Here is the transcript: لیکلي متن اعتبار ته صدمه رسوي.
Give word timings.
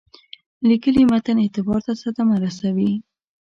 لیکلي 0.69 1.03
متن 1.11 1.37
اعتبار 1.43 1.79
ته 1.87 1.93
صدمه 2.03 2.35
رسوي. 2.43 2.91